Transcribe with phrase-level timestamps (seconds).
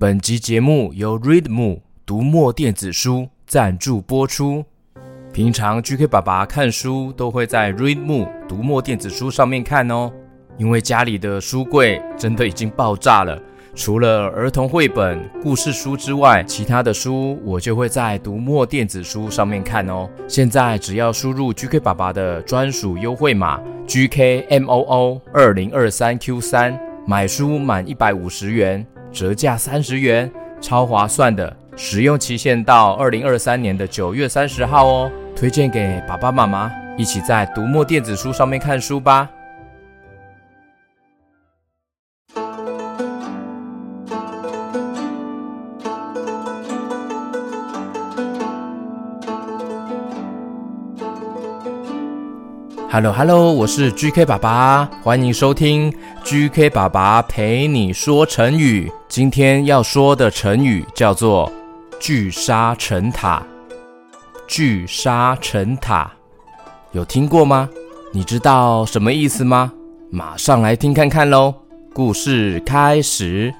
[0.00, 4.64] 本集节目由 Readmo 读墨电子书赞助播出。
[5.32, 10.08] 平常 GK 爸爸看书都会在 Readmoo 读墨电子书上面看哦，
[10.56, 13.42] 因为家里的书柜真的已经爆炸了。
[13.74, 20.08] 除了儿童绘本、故事书之外，其他的书我就会在读墨电子书上面看哦。
[20.28, 28.86] 现在只要输入 GK 爸爸的专属优惠码 GKMOO 二零二三 Q 三，买书满一百五十元。
[29.12, 30.30] 折价三十元，
[30.60, 39.28] 超划算的，使用期限到二零二三年的九月三十号哦，推荐给爸爸妈妈一起在读墨电子书上面看书吧。
[52.90, 55.92] Hello Hello，我是 GK 爸爸，欢迎收听
[56.24, 58.90] GK 爸爸陪你说成语。
[59.06, 61.52] 今天要说的成语叫做
[62.00, 63.42] “聚沙成塔”。
[64.48, 66.10] 聚沙成塔，
[66.92, 67.68] 有听过吗？
[68.10, 69.70] 你知道什么意思吗？
[70.10, 71.54] 马上来听看看喽！
[71.92, 73.52] 故事开始。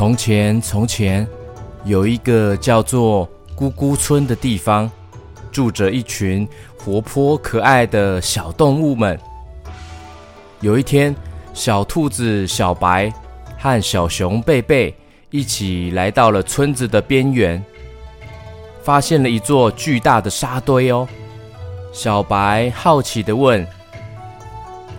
[0.00, 1.28] 从前，从前，
[1.84, 4.90] 有一个叫做咕咕村的地方，
[5.52, 6.48] 住着一群
[6.78, 9.20] 活泼可爱的小动物们。
[10.60, 11.14] 有一天，
[11.52, 13.12] 小兔子小白
[13.58, 14.96] 和小熊贝贝
[15.28, 17.62] 一起来到了村子的边缘，
[18.82, 21.06] 发现了一座巨大的沙堆哦。
[21.92, 23.66] 小白好奇地问：“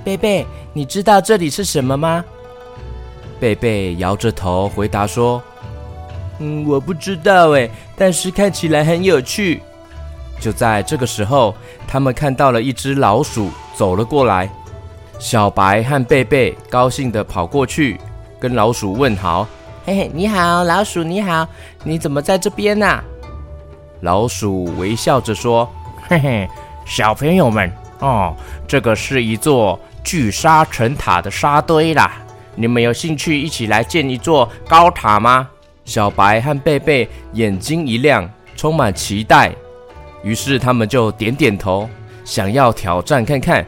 [0.05, 2.23] 贝贝，你知道这里是什么吗？”
[3.41, 5.41] 贝贝摇着头回答说
[6.37, 9.63] ：“嗯，我不知道哎，但是看起来很有趣。”
[10.39, 11.55] 就在这个时候，
[11.87, 14.47] 他们看到了一只老鼠走了过来。
[15.17, 17.99] 小白和贝贝高兴地跑过去，
[18.39, 19.47] 跟老鼠问好
[19.85, 21.47] ：“嘿嘿，你好，老鼠你好，
[21.83, 23.03] 你怎么在这边呢？”
[24.01, 25.67] 老鼠微笑着说
[26.07, 26.47] ：“嘿嘿，
[26.85, 28.35] 小朋友们哦，
[28.67, 32.11] 这个是一座聚沙成塔的沙堆啦。”
[32.55, 35.49] 你们有兴趣一起来建一座高塔吗？
[35.85, 39.51] 小白和贝贝眼睛一亮，充满期待。
[40.23, 41.89] 于是他们就点点头，
[42.23, 43.65] 想要挑战看看。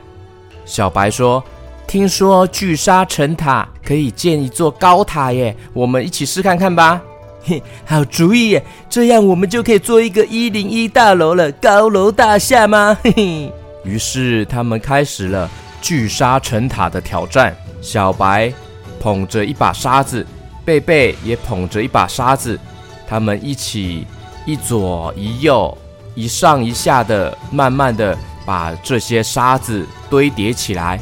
[0.65, 1.43] 小白说
[1.87, 7.01] ：“听说聚沙成塔可以建一座高塔耶，我们一起试看看吧。”
[7.45, 8.63] 嘿，好主意耶！
[8.89, 12.97] 这样我们就可以做一个一零一大楼了，高楼大厦吗？
[13.03, 13.51] 嘿嘿。
[13.83, 15.49] 于是他们开始了
[15.81, 17.53] 聚沙成塔的挑战。
[17.81, 18.53] 小白。
[19.03, 20.25] 捧着一把沙子，
[20.63, 22.57] 贝贝也捧着一把沙子，
[23.05, 24.07] 他们一起
[24.45, 25.77] 一左一右，
[26.15, 30.97] 一上一下的，慢慢的把这些沙子堆叠起来。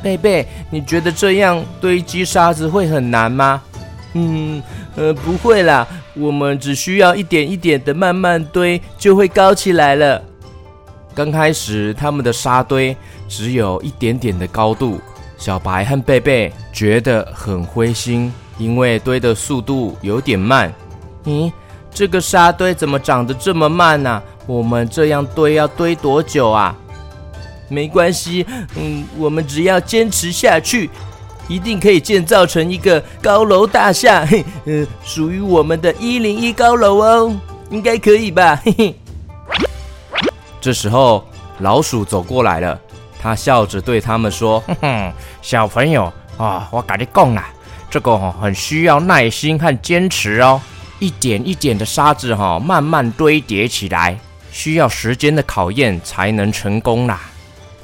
[0.00, 3.60] 贝贝，你觉得这样堆积沙子会很难吗？
[4.12, 4.62] 嗯，
[4.94, 5.84] 呃，不会啦，
[6.14, 10.22] 我们只需要一点一点的慢慢堆，就会高起来了。
[11.16, 12.96] 刚开始，他们的沙堆
[13.28, 15.00] 只有一点点的高度。
[15.40, 20.70] 小白和贝贝觉得很灰心，因为堆的速度有点慢。
[21.24, 21.50] 咦，
[21.90, 24.22] 这个沙堆怎么长得这么慢呢？
[24.46, 26.76] 我们这样堆要堆多久啊？
[27.70, 28.44] 没关系，
[28.76, 30.90] 嗯，我们只要坚持下去，
[31.48, 34.26] 一定可以建造成一个高楼大厦。
[34.26, 37.34] 嘿，嗯，属于我们的一零一高楼哦，
[37.70, 38.60] 应该可以吧？
[38.62, 38.94] 嘿嘿。
[40.60, 41.24] 这时候，
[41.60, 42.78] 老鼠走过来了。
[43.22, 47.50] 他笑着对他们说：“哼哼，小朋友啊，我跟你讲啦，
[47.90, 50.58] 这个很需要耐心和坚持哦。
[50.98, 54.18] 一点一点的沙子哈，慢慢堆叠起来，
[54.50, 57.20] 需要时间的考验才能成功啦。”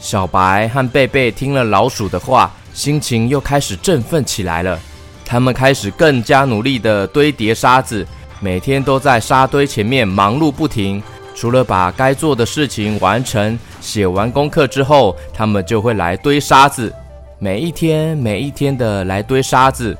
[0.01, 4.79] 小白和贝贝听了老鼠的话，心情又开始振奋起来了。
[5.25, 8.07] 他们开始更加努力地堆叠沙子，
[8.41, 11.03] 每天都在沙堆前面忙碌不停。
[11.37, 16.91] 除了把该做的事情完成，写完功课之后，他们就会来堆沙子，
[17.39, 19.95] 每一天每一天的来堆沙子。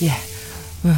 [0.00, 0.14] 耶，yeah,
[0.82, 0.96] 嗯，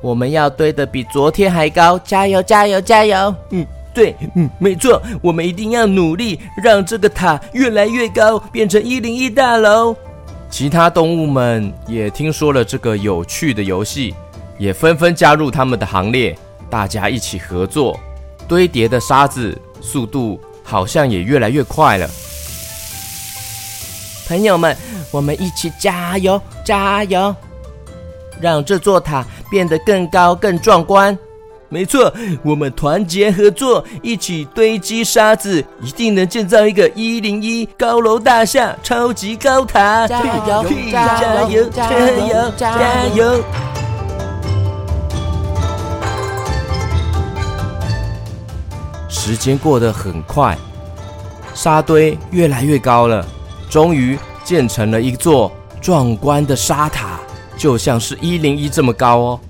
[0.00, 3.34] 我们要堆的比昨天还高，加油加油加油！
[3.50, 9.96] 嗯，对，嗯，没错，我们一定要努力，让这个塔越来越高，变成一零一大楼。
[10.48, 14.14] 其他动物们也听说了这个有趣的游戏。
[14.62, 16.38] 也纷纷加入他们的行列，
[16.70, 17.98] 大家一起合作，
[18.46, 22.08] 堆叠的沙子速度好像也越来越快了。
[24.28, 24.76] 朋友们，
[25.10, 27.34] 我们一起加油加油，
[28.40, 31.18] 让这座塔变得更高更壮观。
[31.68, 40.06] 没错，我们团结合作，一起堆积沙子，一定能建造一个一零一高楼大厦、超级高塔！
[40.06, 40.64] 加油！
[40.92, 41.68] 加油！
[41.68, 42.52] 加油！
[42.56, 43.44] 加油！
[49.24, 50.58] 时间过得很快，
[51.54, 53.24] 沙堆越来越高了，
[53.70, 57.20] 终于建成了一座壮观的沙塔，
[57.56, 59.40] 就像是一零一这么高哦。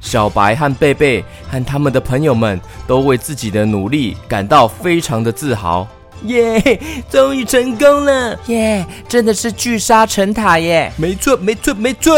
[0.00, 5.84] 小白和贝贝和他们的朋友们都为自己的努力感到非常的自豪。
[6.26, 6.80] 耶，
[7.10, 8.38] 终于成功了！
[8.46, 10.92] 耶，真的是聚沙成塔耶！
[10.96, 12.14] 没错，没错，没错！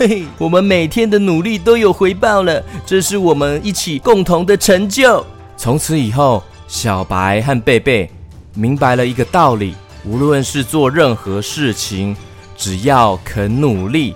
[0.00, 5.24] 嘿嘿，我们每天的努力都有回报了，这是我们一起共同的成就。
[5.56, 8.10] 从此以后，小白和贝贝
[8.54, 9.74] 明白了一个道理：
[10.04, 12.16] 无论是做任何事情，
[12.56, 14.14] 只要肯努力。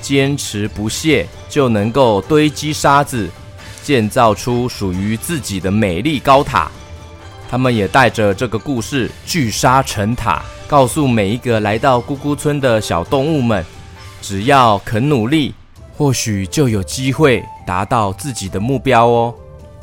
[0.00, 3.28] 坚持不懈，就能够堆积沙子，
[3.82, 6.70] 建造出属于自己的美丽高塔。
[7.50, 13.64] 他们也带着这个故事聚沙成塔，告诉每一个来到咕咕村的小动物们：
[14.22, 15.52] 只要肯努力，
[15.96, 19.34] 或许就有机会达到自己的目标哦。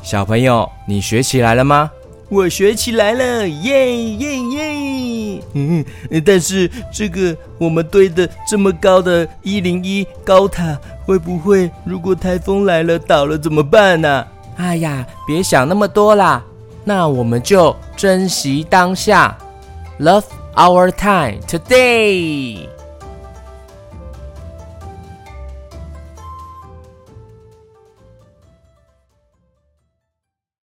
[0.06, 1.90] 小朋友，你学起来了吗？
[2.28, 5.42] 我学起来了，耶耶耶！
[5.54, 5.84] 嗯，
[6.24, 14.08] 但是这个我们堆的这么高的一零一高塔，会不会如果台风来了倒了怎么办呢？
[14.08, 14.28] 啊？
[14.58, 16.40] 哎呀，别想那么多啦，
[16.84, 19.36] 那我们就珍惜当下
[19.98, 20.22] ，Love
[20.54, 22.68] our time today。